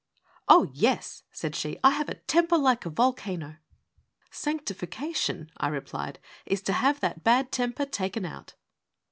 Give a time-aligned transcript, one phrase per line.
[0.47, 3.57] ''Oh, yes,' said she,' I have a temper like a volcano.'
[4.31, 8.55] 'Sanctification,' I replied, 'is to have that bad temper taken out.